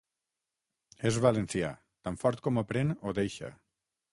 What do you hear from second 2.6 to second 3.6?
ho pren, ho deixa.